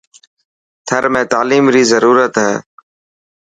ٿر 0.87 1.03
۾ 1.19 1.21
تعليم 1.33 1.65
ري 1.75 1.83
ضرورت 1.91 2.33
هي. 2.45 2.53